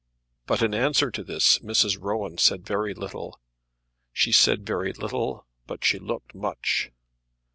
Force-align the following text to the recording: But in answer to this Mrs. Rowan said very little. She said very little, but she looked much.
But 0.47 0.63
in 0.63 0.73
answer 0.73 1.11
to 1.11 1.23
this 1.23 1.59
Mrs. 1.59 1.99
Rowan 2.01 2.39
said 2.39 2.65
very 2.65 2.95
little. 2.95 3.39
She 4.11 4.31
said 4.31 4.65
very 4.65 4.93
little, 4.93 5.45
but 5.67 5.85
she 5.85 5.99
looked 5.99 6.33
much. 6.33 6.89